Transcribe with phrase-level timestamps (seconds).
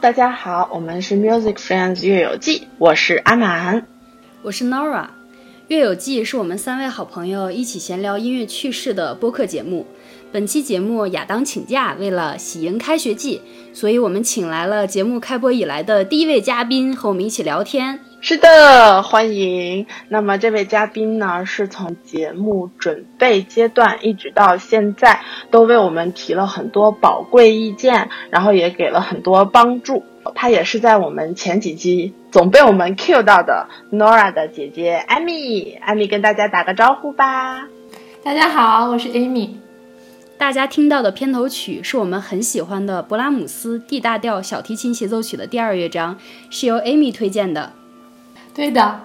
[0.00, 3.86] 大家好，我们是 Music Friends 乐友记，我是阿满，
[4.40, 5.08] 我是 Nora。
[5.68, 9.86] 乐友记是我们三位好朋友一起闲聊音乐趣事的播客节目。
[10.32, 13.42] 本期节目亚当请假，为了喜迎开学季，
[13.74, 18.00] 所以我们请来了节目开播以来的第一位嘉宾和我们一起聊天。
[18.22, 19.86] 是的，欢迎。
[20.08, 30.04] 那么这位嘉宾呢，是从节目准备阶段一直到现在，都为我们提了很多宝贵意见，然后也给了很多帮助。
[30.34, 35.72] 她也是在我们前几集总被我们 Q 到的 Nora 的姐姐艾米。
[35.80, 37.68] 艾米跟大家打个招呼吧。
[38.22, 39.48] 大家好，我是 Amy。
[40.36, 46.18] 大家听到的片头曲是我们很喜欢的勃拉姆斯 D 大调小提琴协奏曲的第二乐章，
[46.50, 47.72] 是由 Amy 推荐的。
[48.60, 49.00] 对的，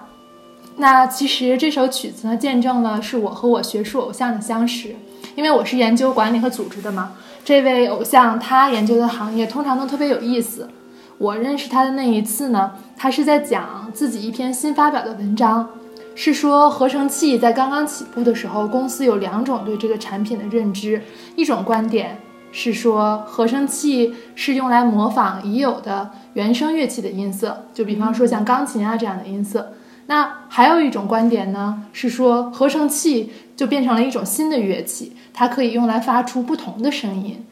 [0.76, 4.94] 那其实这首曲子呢，见证了是我和我学术偶像的相识。
[5.34, 7.12] 因为我是研究管理和组织的嘛，
[7.42, 10.68] 这位偶像他研究的行业通常都特别有意思。
[11.16, 15.66] 我认识他的那一次呢，他是在讲自己一篇新发表的文章，
[16.14, 21.00] 是说合成器在刚刚起步的时候，公司有两种对这个产品的认知，
[21.34, 22.20] 一种观点。
[22.58, 29.74] 是说合成器是用来模仿已有的原声乐器的音色，就比方说像钢琴啊这样的音色。
[30.06, 37.44] 那还有一种观点呢，是说合成器就变成了一种新的乐器，它可以用来发出不同的声音。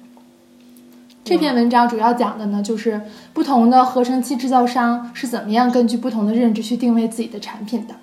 [1.23, 3.03] 这篇文章主要讲的呢，就是
[3.35, 7.95] 不同的合成器制造商是怎么样根据不同的认知去定位自己的产品的。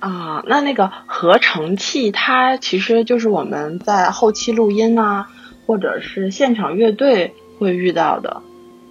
[0.00, 5.28] 啊，那那个合成器它其实就是我们在后期录音啊。
[5.66, 8.42] 或者是现场乐队会遇到的，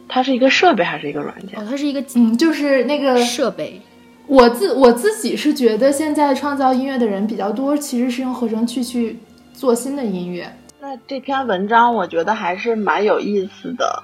[0.07, 1.59] 它是一个设备还是一个软件？
[1.59, 3.81] 哦，它是一个嗯，就是那个设备。
[4.27, 9.17] 我自我自己是觉得，现在创造音乐的人比较多，其实是用合成器去
[9.53, 10.49] 做新的音乐。
[10.79, 14.03] 那这篇文章我觉得还是蛮有意思的。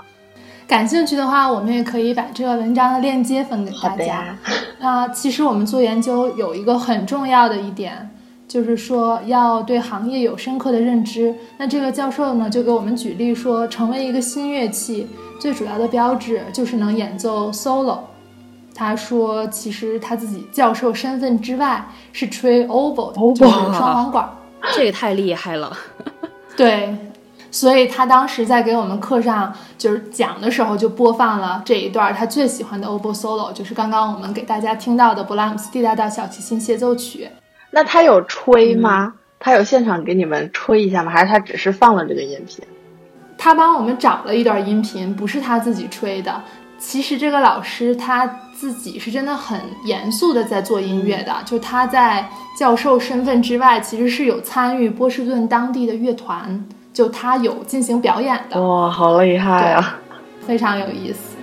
[0.68, 4.38] 感兴趣的话，我们也可以把这个文章的链接分给大家。
[4.82, 8.10] 啊，其实我们做研究有一个很重要的一点。
[8.48, 11.36] 就是说要对行业有深刻的认知。
[11.58, 15.08] 那这个教授呢，就给我们举例说，成为一个新乐器
[15.40, 18.00] 最主要的标志就是能演奏 solo。
[18.74, 24.30] 他说，其实他自己教授身份之外是吹 oboe，就是双簧管。
[24.74, 25.76] 这也太厉害了。
[26.56, 26.96] 对，
[27.50, 37.28] 所以他当时在给我们课上就是讲的时候，就播放了这一段他最喜欢的 oboe solo，就是刚刚我们给大家听到的勃拉姆斯 D 大调小提琴协奏曲。
[37.78, 39.14] 那他有吹吗？
[39.38, 41.12] 他有现场给你们吹一下吗？
[41.12, 42.66] 还是他只是放了这个音频？
[43.38, 46.42] 他帮我们找了一段音频，不是他自己吹的。
[46.80, 52.28] 其实这个老师他自己是真的很严肃的在做音乐的，就他在
[52.58, 58.60] 教授身份之外，其实是有参与波士顿当地的乐团，就他有进行表演的。
[58.60, 60.00] 哇，好厉害啊！
[60.42, 61.37] 非常有意思。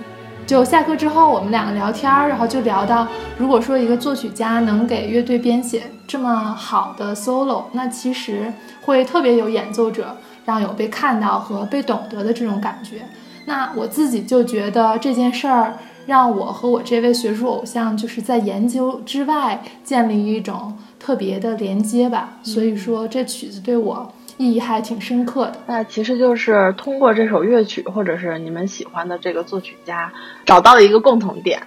[0.45, 13.07] 就下课之后，我们两个聊天儿，然后就聊到，如果说一个作曲家能给乐队编写这么好的 solo，那其实会特别有演奏者让有被看到和被懂得的这种感觉。
[13.45, 22.37] 那我自己就觉得这件事儿让我和我这位学术偶像就是在研究之外建立一种特别的连接吧。
[22.43, 24.13] 所以说这曲子对我。
[24.37, 25.57] 意义还挺深刻的。
[25.67, 30.11] 那其实就是通过这首乐曲，或者是你们喜欢的这个作曲家，
[30.45, 31.61] 找到了一个共同点，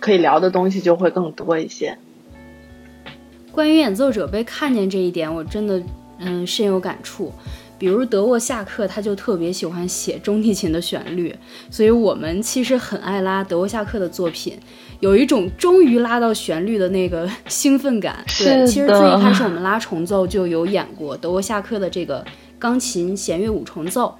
[0.00, 1.96] 可以聊的东西就会更多一些。
[3.52, 5.82] 关于演奏者被看见这一点，我真的
[6.18, 7.32] 嗯深有感触。
[7.78, 11.34] 比如德沃夏克，他就特别喜欢写中提琴的旋律，
[11.70, 14.58] 所以我们其实很爱拉德沃夏克的作品。
[15.00, 18.22] 有一种终于拉到旋律的那个 兴奋感。
[18.38, 22.24] 对，其实最一开始我们拉重奏就有演过德国夏克的这个
[22.58, 24.14] 钢琴弦乐五重奏。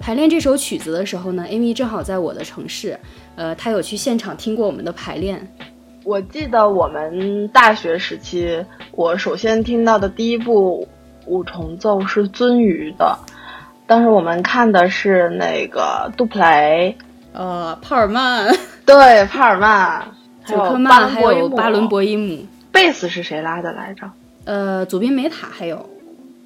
[0.00, 2.98] 排练这首曲子的时候呢，Amy 正好在我的城市，
[3.36, 5.48] 呃，她有去现场听过我们的排练。
[6.02, 10.86] 我记得我们大学时期，我首先听到的第一部
[11.26, 13.16] 五重奏是鳟鱼的，
[13.86, 16.94] 当时我们看的是那个杜普雷，
[17.32, 18.54] 呃，帕尔曼，
[18.84, 20.04] 对，帕尔曼。
[20.46, 24.10] 九克曼还有巴伦博伊姆，贝斯是谁拉的来着？
[24.44, 25.88] 呃，佐宾梅塔还有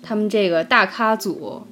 [0.02, 1.62] 他们这个大咖组，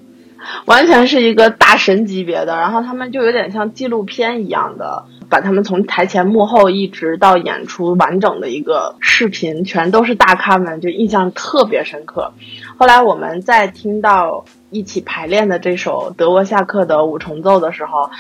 [0.65, 2.57] 完全是一个大神级别的。
[2.57, 12.33] 然后他们就有点像纪录片一样的，把他们从台前幕后一直到演出完整的一个视频，全都是大咖们，就印象特别深刻。
[12.77, 18.11] 后来我们在听到一起排练的这首德沃夏克的五重奏的时候，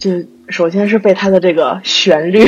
[0.00, 0.10] 就
[0.48, 2.44] 首先是被他的这个旋律。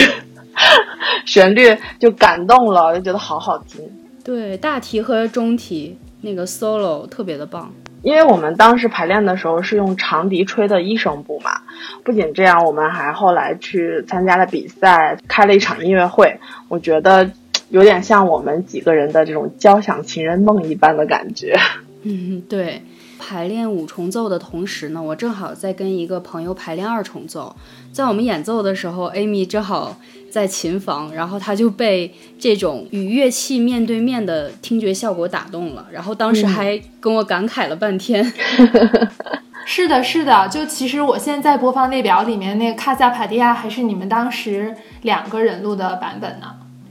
[1.25, 3.81] 旋律就感动了， 就觉得好好听。
[4.25, 7.73] 对，大提和中提那个 solo 特别的棒。
[8.03, 11.63] 因为我们当时排练的时候是用长笛吹的一声部嘛，
[12.05, 16.39] 不仅这样，我们还后来去参加了比赛，开了一场音乐会。
[16.69, 17.31] 我觉得
[17.71, 21.57] 有点像我们几个人的这种交响情人梦一般的感觉。
[22.03, 22.83] 嗯， 对。
[23.17, 27.57] 排练五重奏的同时呢，我正好在跟一个朋友排练二重奏。
[27.91, 29.97] 在我们演奏的时候，Amy 正好
[30.35, 38.33] 在琴房，然后他就被这种与乐器面对面的听觉效果打动了，然后当时还跟我感慨了半天。
[39.65, 46.47] 是的，是的，就其实我现在播放列表里面那个卡萨帕蒂亚还是你们当时两个人录的版本呢。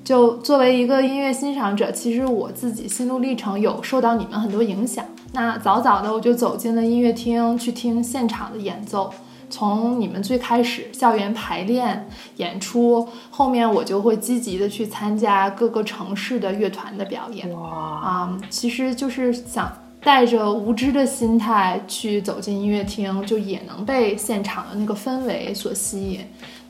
[0.06, 5.04] 就作为一个音乐欣赏者，其实我自己心路历程有受到你们很多影响。
[5.34, 9.14] 那早早的我就走进了音乐厅去听现场的演奏，
[9.54, 17.48] 从你们最开始校园排练演出，后面我就会积极的去参加各个城市的乐团的表演。
[17.52, 19.72] 哇啊，其实就是想。
[20.06, 26.20] 带着无知的心态去走进音乐厅，就也能被现场的那个氛围所吸引。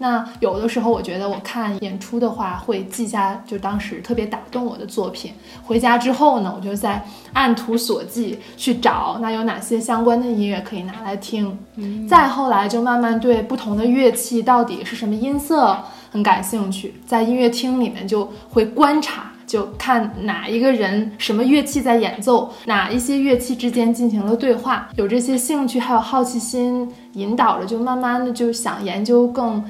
[0.03, 5.31] 那有的时候，我觉得我看演出的话，会记下就当时特别打动我的作品。
[5.63, 7.01] 回家之后呢，我就在
[7.31, 11.57] 按图索骥去找，那有哪些相关的音乐可以拿来听。
[12.05, 15.77] 再后来，就慢慢对不同的乐器到底是什么音色
[16.11, 19.29] 很感兴趣，在音乐厅里面就会观察。
[19.45, 29.63] 就看哪一个人什么乐器在演奏，哪一些乐器之间进行了对话，有这些兴趣还有好奇心引导着，就慢慢的就想研究更，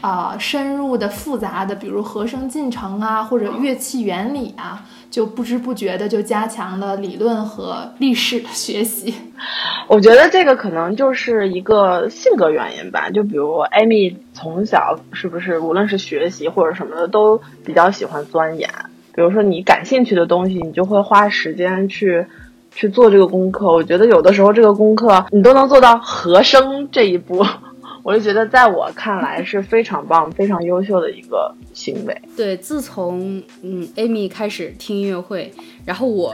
[0.00, 9.14] 啊深入的复杂的，比如和声进程啊，或者乐器原理啊，就不知不觉的就加强了理论和历史的学习。
[9.88, 18.68] 我觉得这个可能就是一个性格原因吧，就比如艾米从小是不是无论是学习或者什么的都比较喜欢钻研。
[19.14, 22.26] 比如说你感兴趣的东西，你就会花时间去
[22.70, 23.72] 去做这个功课。
[23.72, 27.42] 我觉得有的时候这个功课你都能做到和声这一步，
[28.06, 32.16] 我就觉得在我看来是非常棒、 非常优秀的一个行为。
[32.36, 35.52] 对，自从嗯，Amy 开始听音乐会，
[35.84, 36.32] 然后我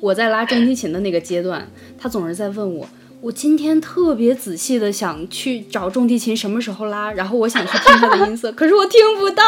[0.00, 1.66] 我在拉中提琴的那个阶段，
[1.98, 2.86] 他总是在问我。
[3.22, 9.42] 我今天特别仔细的想去找重提琴什么时候拉，然后我想去听它的音色，可是我听不到。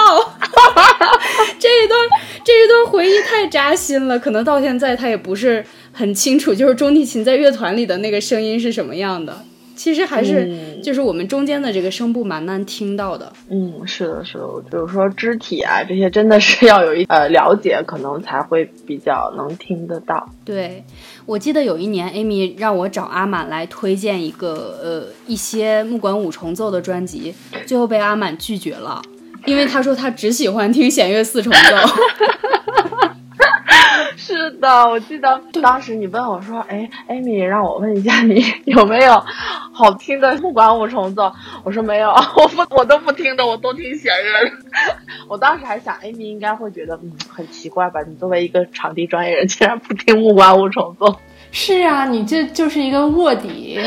[1.61, 2.01] 这一段
[2.43, 5.63] 这一段回忆太扎心了，可能到现在他也不是
[5.93, 9.45] 很清楚，就是中提琴在乐团里的那个声音是什么样的。
[9.77, 13.31] 其实还是就是我们中间的这个声部蛮难听到的。
[13.51, 14.45] 嗯，是的，是的。
[14.71, 20.29] 比如说肢体啊这些，真的是要有一呃了解，可能才会比较能听得到。
[20.45, 20.83] 对，
[21.27, 27.35] 我记得有一年，Amy 让我找阿满来推荐一个呃一些木管五重奏的专辑，
[27.67, 29.03] 最后被阿满拒绝了，
[29.45, 31.59] 因为他说他只喜欢听弦乐四重奏。
[34.27, 39.23] 是的，我记得当时你问我说：“哎，艾米，让我问一下你有没有
[39.73, 41.33] 好听的木管五重奏？”
[41.63, 44.51] 我说没有， 我不，我都不听的，我都听弦乐。
[45.29, 48.03] 我当时还想，艾米应该会觉得嗯很奇怪吧？
[48.03, 51.21] 你作为一个场地专业人，竟然不听木管五重奏。
[51.59, 53.79] 是啊，你这就是一个卧底，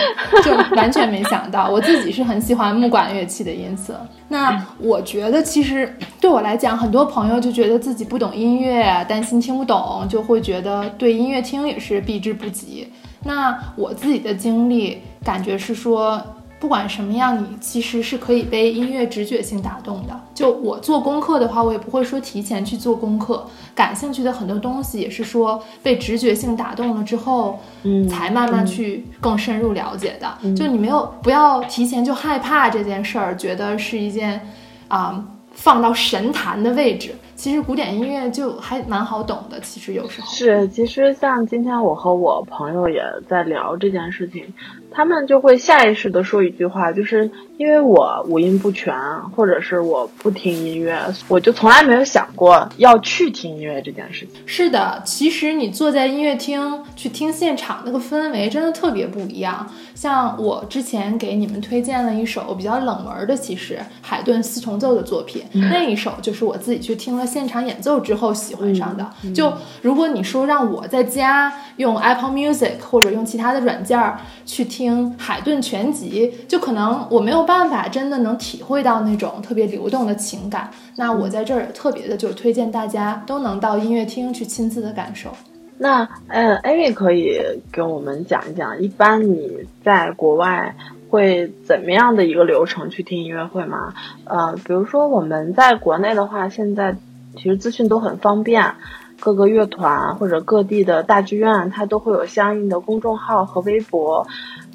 [0.44, 1.70] 就完全没想到。
[1.70, 4.04] 我自己是很喜欢木管乐器的音色。
[4.28, 12.92] 那我觉得，其实对我来讲，很多朋友就觉得自己不懂音乐，担心听不懂，就会觉得对音乐厅也是避之不及。
[13.24, 16.20] 那我自己的经历感觉是说。
[16.60, 20.20] 不管什么样，你其实是可以被音乐直觉性打动的。
[20.36, 30.56] 就我做功课的话，我也不会说提前去做功课，感兴趣的很多东西也是说被直觉性打动了之后，嗯，才慢慢去更深入了解的。
[30.56, 34.48] 就你没有不要提前就害怕这件事儿，觉得是一件
[34.90, 35.24] 啊
[35.54, 37.16] 放到神坛的位置。
[37.40, 39.58] 其实古典音乐就还蛮好懂的。
[39.62, 44.54] 其实有时候是，其实像今天我和我朋友也在聊这件事情。
[44.92, 48.94] 他们就会下意识的说一句话，就是因为我五音不全，
[49.36, 50.98] 或者是我不听音乐，
[51.28, 54.42] 我就从来没有想过要去听音乐这件事情。
[54.46, 59.70] 是的，其实你坐在音乐厅去听现场，那个氛围真的特别不一样。
[59.94, 69.06] 像我之前给你们推荐了一首比较冷门的，其实海顿四重奏的作品，那一首就是我自己去听了现场演奏之后喜欢上的。
[69.34, 69.52] 就
[69.82, 74.80] 如果你说让我在家用 Apple Music 或者用其他的软件儿去听。
[74.80, 80.70] 听海顿全集，就可能我没有办法真的能体会到那种特别流动的情感。
[80.96, 85.32] 那我在这儿也特别的就推荐大家都能到音乐厅去亲自的感受。
[85.80, 87.42] 那呃，Amy 可以
[87.72, 90.76] 给我们讲一讲，一般你在国外
[91.10, 93.96] 会怎么样的一个流程去听音乐会吗？
[94.26, 96.96] 呃，比如说我们在国内的话，现在
[97.36, 98.76] 其实资讯都很方便。
[99.22, 104.26] 各个乐团或者各地的大剧院，它都会有相应的公众号和微博，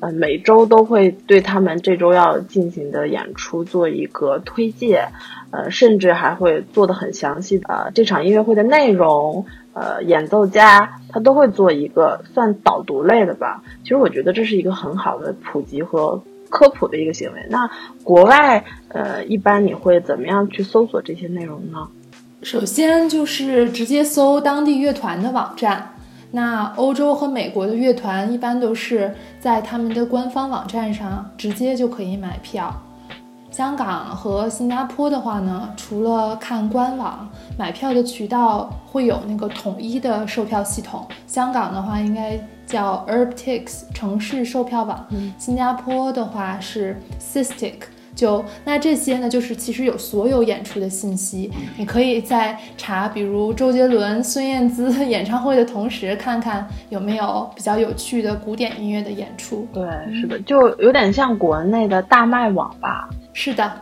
[0.04, 5.08] 呃，每周都会对他们这周要进行的演出做一个推介，
[5.50, 13.62] 呃，甚至还会做的很详细，呃，这场音乐会的内容，呃，演奏家他都会做一个算导读类的吧。
[13.82, 17.38] 其实我觉得这是一个很好的普及和科普的一个行为。
[17.49, 17.70] 那
[18.02, 21.88] 国外，呃，一般你会怎么样去搜索这些内容呢？
[22.42, 25.93] 首先就是直接搜当地乐团的网站，
[26.35, 32.75] 那欧洲和美国的乐团一般都是在他们的官方网站上直接就可以买票。
[33.53, 42.37] 香港和新加坡的话呢，除了看官网买票的渠道会有那个统一的售票系统，香港的话应该
[42.67, 45.07] 叫 Urbtix 城市售票网，
[45.38, 47.75] 新加坡的话是 Sistik。
[48.14, 59.66] 就那这些呢，就是其实有所有演出的信息，你可以在查，比如周杰伦、孙燕姿 演唱会的同时，看看有没有比较有趣的古典音乐的演出。
[59.73, 59.85] 对，
[60.21, 63.09] 是的，就有点像国内的大麦网吧。
[63.33, 63.73] 是的，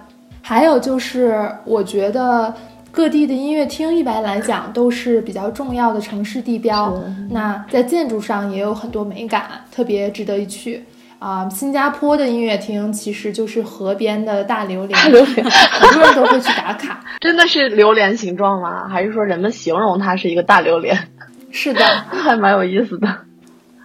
[0.41, 2.55] 还有就是我觉得
[2.91, 6.99] 各地的音乐厅一般来讲都是比较重要的城市地标，
[7.31, 10.83] 那在建筑上也有很多美感，特别值得一去。
[11.23, 17.01] 啊，新加坡的音乐厅其实就是河边的大榴莲，榴莲很多人都会去打卡。
[17.21, 18.89] 真的是榴莲形状吗？
[18.89, 21.09] 还是说人们形容它是一个大榴莲？
[21.53, 23.07] 是的， 还蛮有意思的。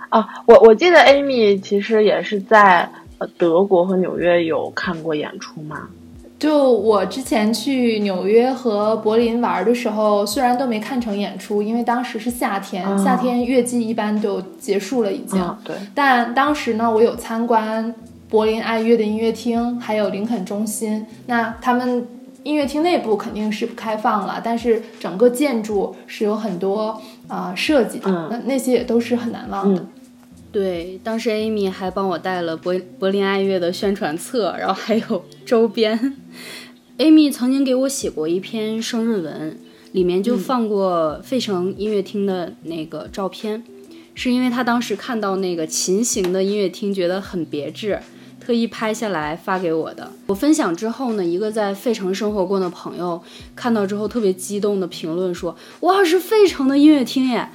[0.09, 2.89] 啊，我我记得 Amy 其实也是在
[3.19, 5.89] 呃德国和纽约有看过演出嘛。
[6.39, 15.57] 就我之前去纽约和柏林玩的时候，虽然都没看成演出，因为当时是夏天，夏天月季一般就结束了已经。
[15.63, 15.75] 对。
[15.95, 17.93] 但当时呢，我有参观
[18.29, 21.05] 柏林爱乐的音乐厅，还有林肯中心。
[21.25, 22.07] 那他们
[22.43, 29.83] 音乐厅内部肯定是不开放了，但是整个建筑是有很多啊设计的，那那些也都是很难忘的。
[30.51, 36.15] 对，当时 Amy 还帮我带了柏柏林爱乐的宣传册，然后还有 周边。
[36.97, 39.59] Amy 曾经给我写过一篇生日文，
[39.91, 43.63] 里面就放过费城音乐厅的那个照片，
[44.15, 47.99] 是因为他当时看到那个琴形的音乐厅觉得很别致，
[48.39, 50.11] 特意拍下来发给我的。
[50.25, 53.21] 我分享之后呢，一个在费城生活过的朋友
[53.55, 57.49] 看到之后特别激动的评论说：“哇，是费城的音乐厅耶！”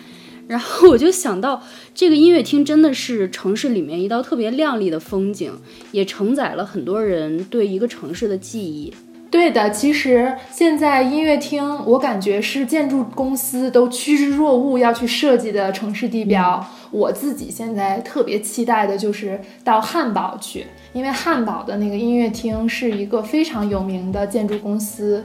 [0.53, 1.63] 然后我就想到，
[1.95, 5.51] 这个音乐厅真的是城市里面一道特别亮丽的风景，
[5.93, 8.93] 也承载了很多人对一个城市的记忆。
[9.31, 16.63] 对的，其实现在音乐厅，我感觉是建筑公司都趋之若鹜要去设计的城市地标。
[16.91, 25.25] 我自己现在特别期待的就是到汉堡去，因为汉堡的那个音乐厅是一个非常有名的建筑公司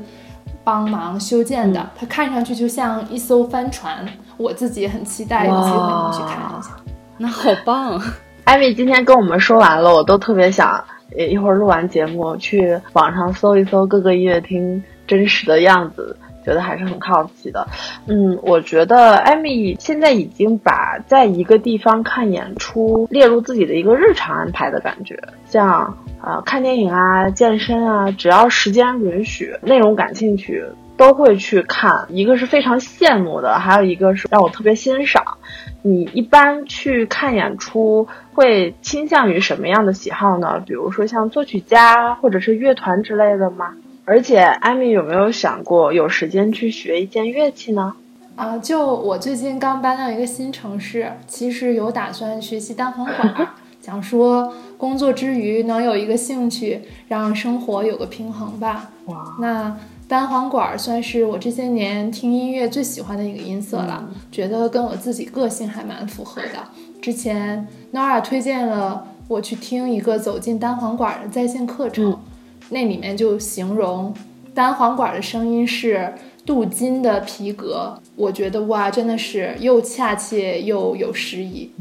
[0.67, 4.05] 帮忙修建的，它看上去就像一艘帆船。
[4.35, 6.71] 我自己也很期待有机会能去看一下，
[7.17, 7.97] 那好棒！
[8.43, 10.83] 艾米今天跟我们说完了，我都特别想，
[11.15, 16.13] 一会儿录完节目去网上搜一搜各个音乐厅真实的样子，
[16.47, 17.67] 觉得还是很好奇的。
[18.07, 30.63] 嗯，我觉得艾米现在已经把在一个地方看演出列入自己的一个日常安排的感觉，像啊看电影啊、健身啊，只要时间允许，内容感兴趣。
[30.97, 35.37] 都会去看，一个是非常羡慕的，还有一个是让我特别欣赏。
[35.83, 40.59] 你一般去看演出会倾向于什么样的喜好呢？
[40.65, 43.75] 比如说像作曲家或者是乐团之类的吗？
[44.09, 47.93] 而且艾米有没有想过有时间去学一件乐器呢？
[48.37, 53.49] 啊，就我最近刚搬到一个新城市，其实有打算学习单簧管，
[53.83, 58.91] 想说工作之余能有一个兴趣，让生活有个平衡吧。
[59.07, 59.77] 哇，那。
[60.09, 66.63] 单簧管算是我这些年听音乐最喜欢的一个音色了，觉得跟我自己个性还蛮符合的。
[67.01, 72.17] 之前 Nora 推荐了我去听一个走进单簧管的在线课程，
[72.69, 74.13] 那里面就形容
[74.53, 76.13] 单簧管的声音是
[76.45, 81.71] 镀金的皮革，我觉得哇，真的是又恰切又有诗意。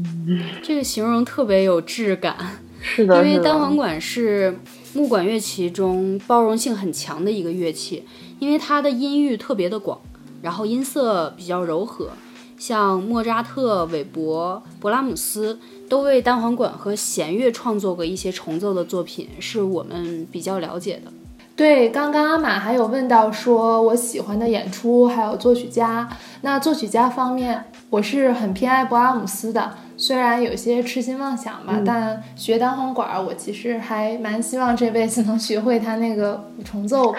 [0.61, 2.35] 这个形容特别有质感，
[2.81, 4.57] 是的，因为单簧管是。
[4.93, 8.03] 木管乐器中包容性很强的一个乐器，
[8.39, 10.01] 因为它的音域特别的广，
[10.41, 12.09] 然后音色比较柔和。
[12.57, 21.11] 像莫扎特、韦伯、勃拉姆斯都为单簧管和弦乐创作过一些重奏的作品，是我们比较了解的。
[21.55, 26.07] 对，刚刚阿玛还有问到说我喜欢的演出还有作曲家，
[26.41, 29.71] 那作曲家方面，我是很偏爱勃拉姆斯的。
[29.99, 37.15] 虽然有些痴心妄想吧，但学单簧管，我其实还蛮希望这辈子能学会他那个五重奏。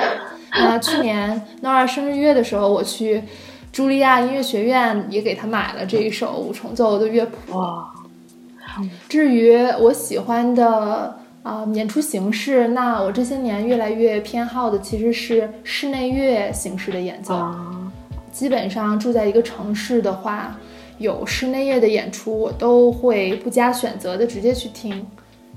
[0.53, 3.25] 那去年 Nora 生日月的时候，我去
[3.73, 7.57] 茱莉亚音乐学院也给他买了这一首五重奏的乐谱。
[7.57, 7.93] 哇，
[9.09, 10.67] 至于我喜欢的
[11.43, 17.35] 啊、呃演出形式，那我这些年越来越偏好的其实是室内乐形式的演奏。
[17.35, 17.93] 啊，
[18.33, 20.57] 基本上住在一个城市的话，
[20.99, 25.07] 有室内乐的演出，我都会不加选择的直接去听。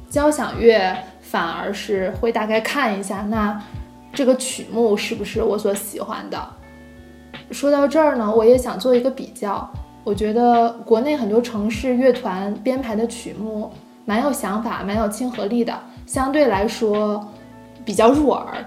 [0.10, 3.60] 交响乐反而是会大概看一下，那
[4.13, 6.38] 这个曲目是不是我所喜欢的。
[7.51, 9.70] 说到这儿呢，我也想做一个比较。
[10.03, 13.72] 我觉得国内很多城市乐团编排的曲目
[14.05, 15.77] 蛮有想法、蛮有亲和力的，
[16.08, 17.24] 相对来说
[17.86, 18.65] 比较入耳。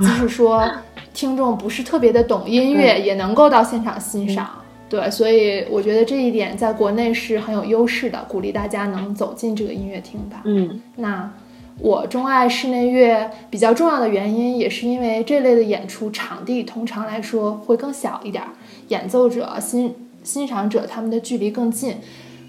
[0.00, 0.68] 就是 说
[1.14, 4.50] 听众不是特别的懂音乐，也能够到现场欣赏。
[4.88, 10.42] 对，所以我觉得这一点在国内是很有优势的，鼓励大家能走进这个音乐厅吧。
[10.44, 11.30] 嗯那
[11.80, 18.50] 我钟爱室内乐比较重要的原因，也是因为这类的演出场地通常来说会更小一点儿，
[18.88, 21.96] 演奏者、欣欣赏者他们的距离更近，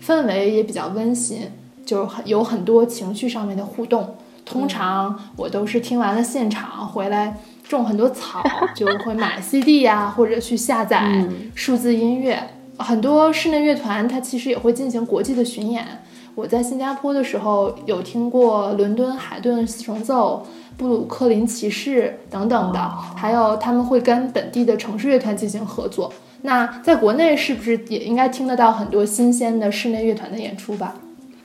[0.01, 1.51] 氛围也比较温馨，
[1.85, 4.15] 就很有很多情绪上面的互动。
[4.45, 7.35] 通常我都是听完了现场回来
[7.67, 8.43] 种很多草，
[8.75, 12.51] 就会买 CD 呀、或者去下载嗯数字音乐。
[12.77, 16.03] 很多室内乐团它其实也会进行国际的巡演。
[16.35, 22.79] 我在新加坡的时候有听过伦敦海顿四重奏、布鲁克林骑士等等的，
[23.15, 26.11] 还有他们会跟本地的城市乐团进行合作。
[26.41, 30.95] 那在国内是不是也应该听得到很多新鲜的室内乐团的演出吧？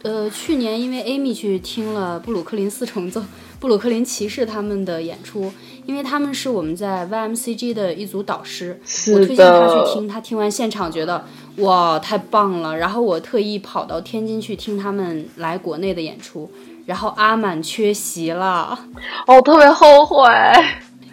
[0.02, 3.23] 呃，去年因为 Amy 去听了布鲁克林四重奏、
[3.61, 5.52] 布鲁克林骑士他们的演出，
[5.85, 8.80] 因为他们是我们在 YMCG 的一组导师，
[9.15, 11.23] 我推荐他去听，他听完现场觉得
[11.56, 16.50] 哇太棒了，然后我特意跑到天津去听他们来国内的演出，
[16.86, 18.78] 然后阿满缺席了。
[19.26, 20.26] 哦，我特别后悔。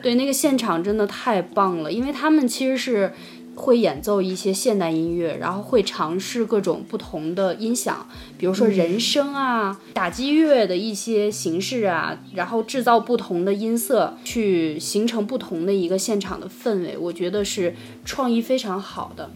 [0.02, 3.12] 对，那个现场真的太棒了，因为他们其实是
[3.56, 19.32] 会演奏一些现代音乐，然后会尝试各种不同的音响，比如说人声啊、打击乐的一些形式啊，然后制造不同的音色，去形成不同的一个现场的氛围，我觉得是创意非常好的。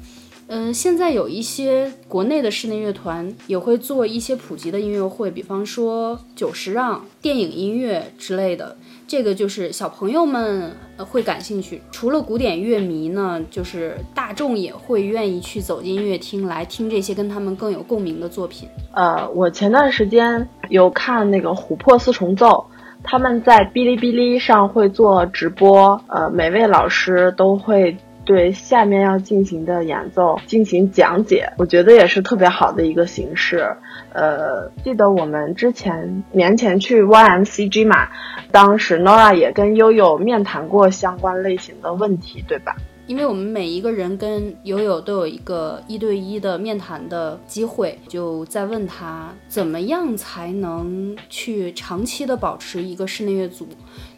[0.53, 8.75] 嗯，现在有一些国内的室内乐团也会做一些普及的音乐会，比方说久石让、电影音乐之类的。
[9.07, 11.81] 这个就是小朋友们会感兴趣。
[11.89, 18.67] 除了古典乐迷呢，就是大众也会愿意去走进音乐厅来听这些跟他们更有共鸣的作品。
[18.91, 22.65] 呃，我前段时间有看那个琥珀四重奏，
[23.03, 27.95] 他们在哔哩哔哩上会做直播，呃，每位老师都会
[28.31, 33.75] 对下面要进行的演奏进行讲解，我觉得也是特别好的一个形式。
[34.13, 38.07] 呃，记得我们之前年前去 YMCG 嘛，
[38.49, 42.73] 当时 Nora 也跟悠悠面谈过相关类型的问题，对吧？
[43.07, 53.67] 因为我们每一个人跟悠悠都有一个一对一的面谈的机会，就在问他怎么样才能去长期的保持一个室内乐组。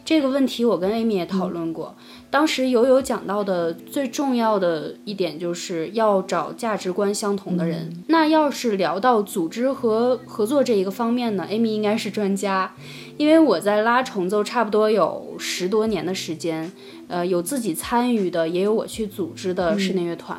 [0.04, 1.94] 这个问题我跟 Amy 也讨论过，
[2.30, 8.04] 当时友友讲到的最重要的一点就是要找价值观相同的人。
[8.08, 12.74] 那要是聊到组织和合作这一个方面呢，Amy 应该是专家，
[13.16, 16.70] 因为我在拉重奏差不多有十多年的时间。
[17.06, 20.38] 呃，有自己参与的，也有我去组织的室内乐团。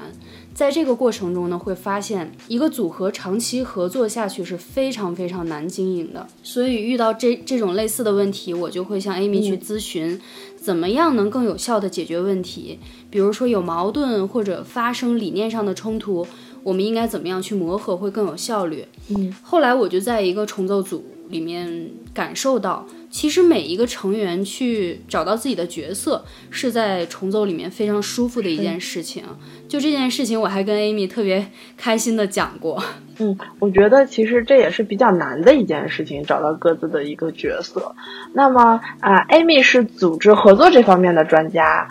[0.56, 6.26] 在这个过程中呢，会发现一个组合长期合作下去是非常非常难经营的。
[6.42, 10.18] 所以遇到这这种类似的问题，我就会向 Amy 去咨询，
[10.56, 12.80] 怎么样能更有效的解决问题。
[13.10, 16.26] 比如说有矛盾或者发生理念上的冲突，
[16.64, 18.86] 我们应该怎么样去磨合会更有效率？
[19.10, 22.88] 嗯，后来我就在一个重奏组里面感受到。
[23.16, 29.24] 其实每一个成员去找到自己的角色，是在重奏里面非常舒服的一件事情。
[29.70, 31.48] 就这件事情，我还跟 Amy 特别
[31.78, 32.84] 开心的讲过。
[33.20, 37.96] 嗯，我觉得其实这也是比较难的一件事情，找到各自的一个角色。
[38.34, 41.88] 那么啊、a m y 是组织合作这方面的专家，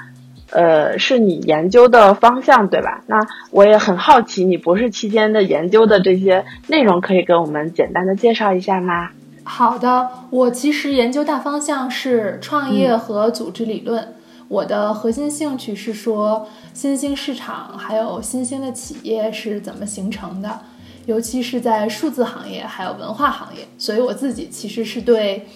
[0.50, 3.02] 呃，是你研究的方向对吧？
[3.06, 9.08] 那我也很好奇，你博士期间的研究的这些内容，可以跟我们简单的介绍一下吗？
[9.44, 14.14] 好的，我其实研究大方向是创业和组织理论。
[14.48, 20.60] 我的核心兴趣是说新兴市场还有新兴的企业是怎么形成的，
[21.06, 23.66] 尤其是在数字行业还有文化行业。
[23.78, 25.46] 所以我自己其实是对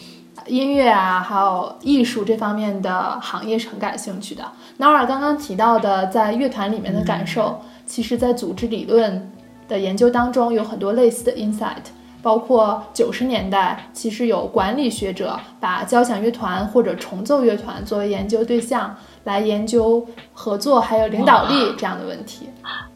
[0.46, 4.42] 音乐啊还有艺术这方面的行业是很感兴趣的。
[4.78, 9.30] 纳尔刚刚提到的在乐团里面的感受，其实在组织理论
[9.66, 11.74] 的研究当中有很多类似的 insight。
[12.22, 22.48] 包括九十年代，其实有管理学者把交响乐团或者重奏乐团作为研究对象，来研究合作还有领导力这样的问题。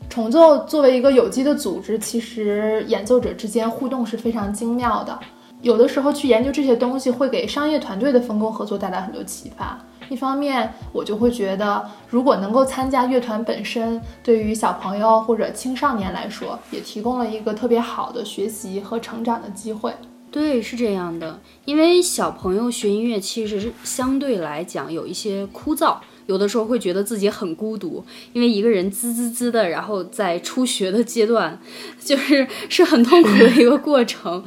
[0.09, 5.19] 重奏作为一个有机的组织，其实演奏者之间互动是非常精妙的。
[5.63, 9.79] 有的时候去研究这些东西，会给商业团队的分工合作带来很多启发。
[10.09, 19.93] 一方面，我就会觉得，如果能够参加乐团本身，对于小朋友或者青少年来说，也提供了一个特别好的学习和成长的机会。
[20.31, 25.97] 对，是这样的，因为小朋友学音乐其实是相对来讲有一些枯燥。
[26.27, 31.59] 有的时候会觉得自己很孤独，因为一个人滋滋滋的，然后在初学的阶段，
[31.99, 34.45] 就是是很痛苦的一个过程。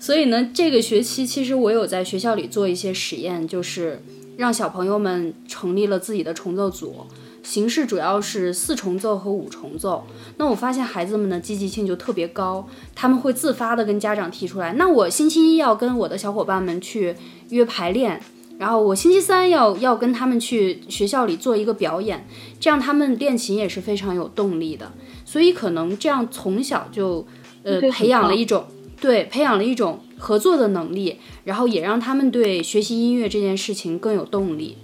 [0.00, 4.02] 所以呢，这个学期其实我有在学校里做一些实验，就是
[4.42, 7.06] 让小朋友们成立了自己的重奏组，
[7.44, 10.04] 形式主要是四重奏和五重奏。
[10.36, 17.14] 那我发现孩子们的积极性就特别高，他们会自发的跟家长提出来，那我星期一要跟我的小伙伴们去
[17.50, 18.20] 约排练。
[18.58, 22.26] 然后我星期三要要跟他们去学校里做一个表演，
[22.58, 24.90] 这样他们练琴也是非常有动力的。
[25.24, 27.24] 所以可能这样从小就
[27.62, 28.64] 呃培养了一种
[29.00, 34.78] 对培养了一种合作的能力，然后也让他们对学习音乐这件事情更有动力。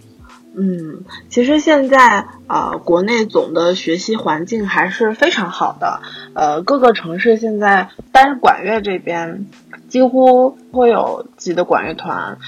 [0.56, 6.00] 嗯，其实现在啊，国内总的学习环境还是非常好的。
[6.34, 9.46] 呃，各个城市现在单是管乐这边
[9.88, 12.38] 几乎会有自己的管乐团。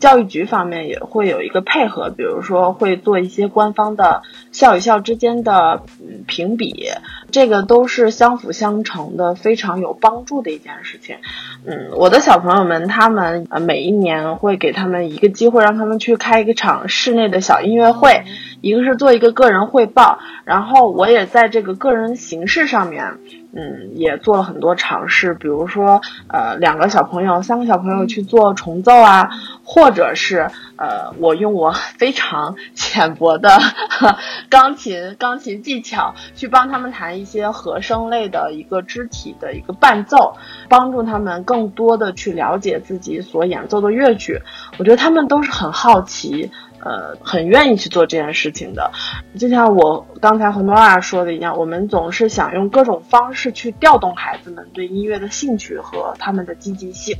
[0.00, 5.82] 教育局方面也会有一个配合，比如说会做一些官方的校与校之间的
[6.26, 6.88] 评比，
[7.30, 11.16] 这个都是相辅相成的，非常有帮助的一件事情。
[11.64, 18.24] 嗯，我的小朋友们，他们呃每一年会给他们一个机会，让他们去开一场室内的小音乐会，
[18.60, 23.18] 一个是做一个个人汇报，然后我也在这个个人形式上面。
[23.52, 29.30] 嗯，也做了很多尝试，比如说，呃，两个小朋友、三个小朋友去做重奏啊，
[29.64, 33.58] 或者是，呃，我用我非常浅薄的
[34.48, 40.34] 钢琴钢琴技巧去帮他们弹一些和声类的一个肢体的一个伴奏，
[40.68, 44.40] 帮助他们更多的去了解自己所演奏的乐曲。
[44.78, 46.50] 我觉得他们都是很好奇。
[46.82, 48.90] 呃，很愿意去做这件事情的，
[49.38, 57.14] 就像我刚才和诺亚说的一样，我们总是想用各种方式去调动孩子们对音乐的兴趣和他们的积极性。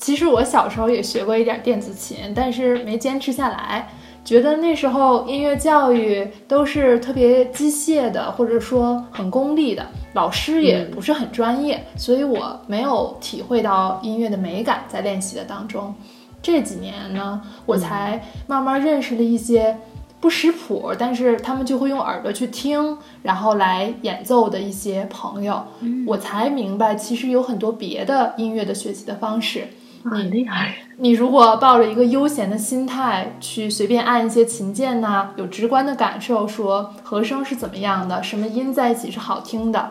[0.00, 3.88] 其实我小时候也学过一点电子琴，但是没坚持下来，
[4.24, 15.94] 觉得那时候音乐教育都是特别机械的，或者说很功利的，老师也不是很专业，所以我没有体会到音乐的美感在练习的当中。
[16.40, 19.76] 这几年呢，我才慢慢认识了一些
[20.20, 25.64] 不识谱，但是他们就会用耳朵去听，然后来演奏的一些朋友，
[26.06, 29.68] 我才明白其实有很多别的音乐的学习的方式。
[30.04, 30.74] 很厉害！
[30.98, 39.90] 你如果抱着一个悠闲的心态去随便按一些琴键呢，有直观的感受，说和声是怎么样的，什么音在一起是好听的。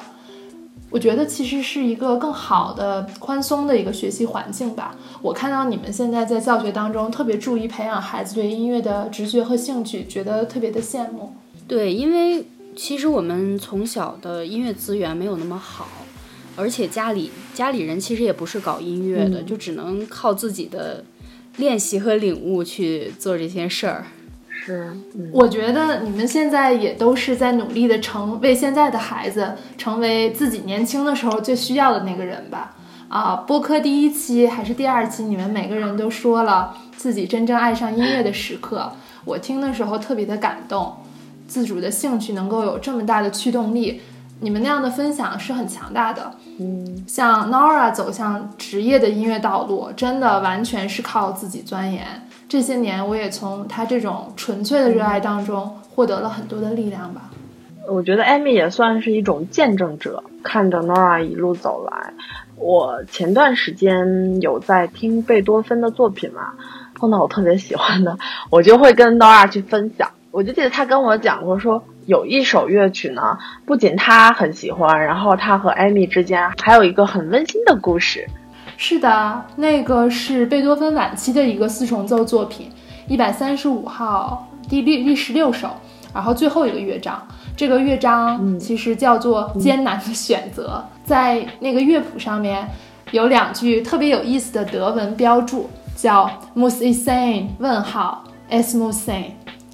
[0.90, 4.94] 我觉得其实是一个更好的、宽松的一个学习环境吧。
[5.22, 11.34] 我看到你们现在在教学当中特别注意培养孩子对音乐的直觉和兴趣，觉得特别的羡慕。
[11.66, 12.46] 对，因为
[12.76, 15.88] 其实我们从小的音乐资源没有那么好，
[16.56, 21.04] 而且家里家里人其实也不是搞音乐的，就只能靠自己的
[21.58, 24.06] 练习和领悟去做这些事儿。
[24.50, 24.92] 是，
[25.32, 32.76] 我觉得你们现在也都是在努力的成为现在的孩子成为自己年轻的时候最需要的那个人吧。
[33.08, 38.92] 啊，播客第一期还是第二期，你们每个人都说了自己真正爱上音乐的时刻，
[39.26, 40.96] 我听的时候特别的感动，
[41.48, 44.00] 自主的兴趣能够有这么大的驱动力，
[44.44, 46.32] 你们那样的分享是很强大的。
[46.60, 52.06] 嗯，像 Nora 走向职业的音乐道路，真的完全是靠自己钻研。
[52.50, 57.30] 这些年，我也从她这种纯粹的热爱当中获得了很多的力量吧。
[57.88, 62.14] 我觉得 Amy 也算是一种见证者，看着 Nora 一路走来。
[62.56, 66.54] 我前段时间有在听贝多芬的作品嘛，
[66.96, 68.18] 碰到我特别喜欢的，
[68.50, 70.10] 我就会跟 Nora 去分享。
[70.32, 78.26] 我就记得他跟我讲过，说有一首乐曲呢，不仅他很喜欢，然后他和艾米之间还有一个很温馨的故事。
[78.78, 82.70] 是的，那个是贝多芬晚期的一个四重奏作品，
[83.08, 85.70] 一百三十五号第六第十六首，
[86.14, 87.22] 然后最后一个乐章。
[87.58, 90.84] 这个乐章其实叫做《艰难的选择》。
[91.08, 92.66] 在那个乐谱上面
[93.12, 99.26] 有两句特别有意思的德文标注，叫 “Muss ich sein？” 问号 “Es muss sein？”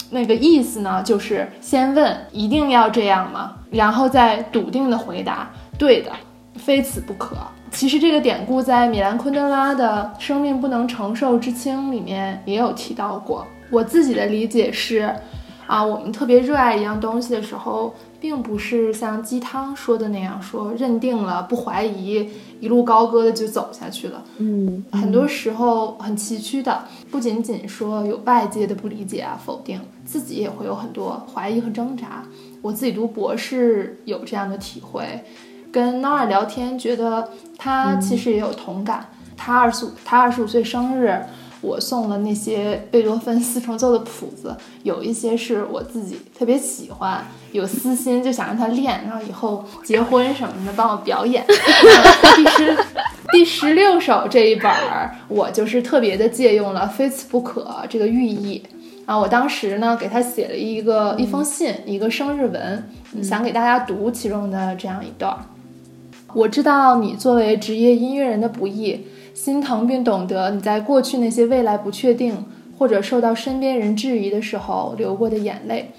[0.09, 3.55] 那个意思呢，就是先问一定要这样吗？
[3.69, 6.11] 然后再笃定的回答对的，
[6.55, 7.35] 非此不可。
[7.69, 13.45] 其实这个典故在米兰昆德拉的《生命不能承受之轻》里面也有提到过。
[13.69, 15.13] 我自己的理解是，
[15.67, 22.29] 啊，我们特别热爱一样东西的时候，并不是像鸡汤说的那样说认定了不怀疑，
[22.61, 24.23] 一路高歌的就走下去了。
[24.37, 26.85] 嗯，很多时候很崎岖的，
[27.17, 32.23] 不仅仅说有外界的不理解啊、否定，自己也会有很多怀疑和挣扎。
[32.61, 35.25] 我自己读博士有这样的体会，
[35.71, 37.27] 跟 Nora 聊天，觉得
[37.57, 39.09] 他其实也有同感。
[39.35, 41.19] 他二十五，他二十五岁生日。
[41.61, 51.43] 我送了那些贝多芬四重奏的谱子，有一些是我自己特别喜欢，有私心就想让他练，然后以后结婚什么的帮我表演。
[52.35, 52.77] 第 十
[53.31, 58.61] 第十六首这一本儿，我就是特别的借用了“非此不可”这个寓意
[59.05, 59.17] 啊。
[59.17, 62.89] 我当时呢给他写了一个一封信，一个生日文，
[63.23, 65.35] 想给大家读其中的这样一段。
[66.33, 69.07] 我知道你作为职业音乐人的不易。
[69.37, 72.43] 心疼并懂得你在过去那些未来不确定
[72.75, 75.91] 或者受到身边人质疑的时候流过的眼泪。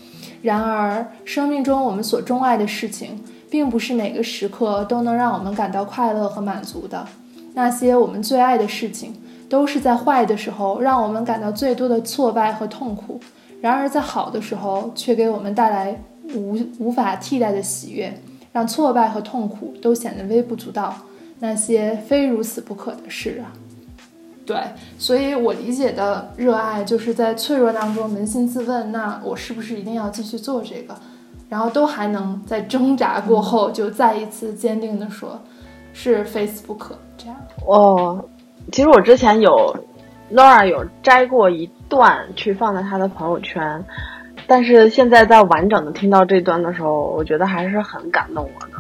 [0.43, 7.07] 然而，生命中我们所钟爱的事情，并不是每个时刻都能让我们感到快乐和满足的。
[7.55, 9.15] 那些我们最爱的事情，
[9.49, 13.21] 都是在坏的时候让我们感到最多的挫败和痛苦；
[13.61, 16.03] 然而，在好的时候，却给我们带来
[16.35, 18.21] 无无法替代的喜悦，
[18.53, 20.93] 让挫败和痛苦都显得微不足道。
[21.41, 23.47] 那些非如此不可的事啊，
[24.45, 24.57] 对，
[24.99, 30.97] 所以我理解的热爱，就是在脆弱当中扪心自问：那我是不是一定要继续做这个？
[31.49, 35.41] 然后都还能在挣扎过后，就再一次坚定的说，
[35.93, 36.99] 是非死不可。
[37.17, 38.25] 这样哦，
[38.73, 39.77] 其实我之前有
[40.33, 43.85] Laura 有摘过一段去放在他的朋友圈，
[44.47, 48.73] 但是现在在完整的听到这段的时候，我觉得还是很感动我的。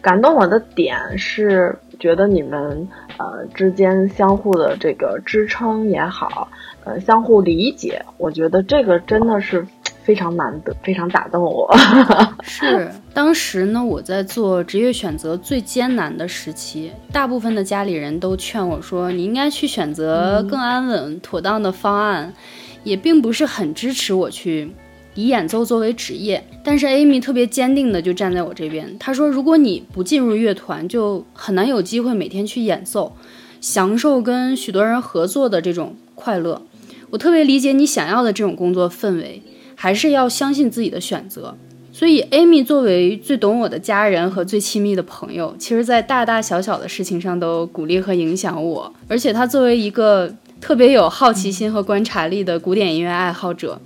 [0.00, 1.78] 感动我的点是。
[2.00, 6.48] 觉得你们呃之间相互的这个支撑也好，
[6.84, 9.64] 呃相互理解，我觉得这个真的是
[10.02, 11.70] 非常难得，非常打动我。
[12.42, 22.32] 是当时呢，我在做职业选择最艰难的时期，大部分的家里人都劝我说，你应该去选择更安稳、妥当的方案，
[22.82, 24.72] 也并不是很支持我去。
[25.14, 28.96] 以演奏作为职业，但是 Amy 特别坚定的就站在我这边。
[28.98, 33.12] 她说：“如果你不进入乐团，就很难有机会每天去演奏，
[33.60, 36.62] 享受跟许多人合作的这种快乐。”
[37.10, 39.42] 我特别理解你想要的这种工作氛围，
[39.74, 41.56] 还是要相信自己的选择。
[41.92, 48.94] 所以，Amy 作为最懂我的家人和最亲密的朋友，其实在大大小小的事情上都鼓励和影响我。
[49.08, 53.80] 而且，他作为一个特别有好奇心和观察力的古典音乐爱好者。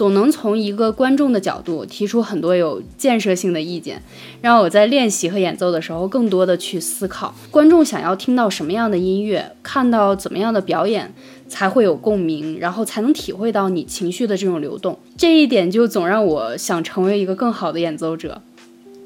[0.00, 4.00] 总能从一个观众的角度提出很多有建设性的意见，
[4.40, 11.12] 让我在练习和演奏的时候更多的去思考观众想要听到什么样的音乐，看到怎么样的表演
[11.48, 14.98] 才会有共鸣，然后才能体会到你情绪的这种流动。
[15.18, 18.40] 这一点就总让我想成为一个更好的演奏者。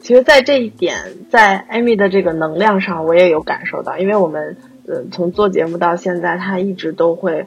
[0.00, 0.96] 其实，在这一点，
[1.28, 7.46] 在艾米的这个能量上，我也有感受到，因为我们呃从做节目到现在，他一直都会。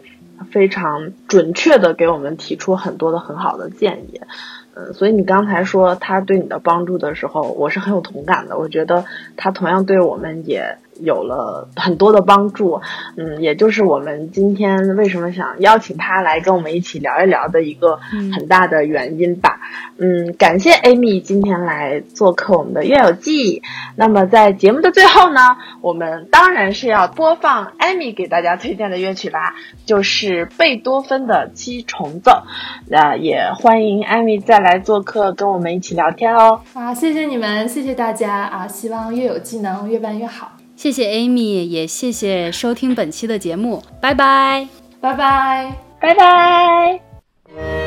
[0.52, 4.21] 非常准确的给我们提出很多的很好的建议，
[4.76, 8.58] 嗯，所以你刚才说他对你的帮助的时候，我是很有同感的。
[8.58, 10.78] 我觉得他同样对我们也。
[11.02, 12.82] 有了很多的帮助，
[13.16, 18.00] 嗯，也就是我们今天为什么想邀请他来跟我们一起聊一聊的一个
[18.34, 19.60] 很大的原因吧。
[19.98, 23.62] 嗯，感谢 Amy 今天来做客我们的乐友记。
[23.96, 25.40] 那么在节目的最后呢，
[25.82, 29.56] 我们当然是要播放 Amy 给大家推荐的乐曲啦，
[29.86, 32.44] 就是贝多芬的七重奏。
[32.88, 36.62] 那也欢迎 Amy 再来做客，跟我们一起聊天哦。
[36.74, 38.68] 啊，谢谢你们，谢谢大家啊！
[38.68, 40.57] 希望乐有记能越办越好。
[40.78, 44.68] 谢谢 Amy，也谢谢收听本期的节目，拜拜，
[45.02, 47.87] 拜拜，拜拜。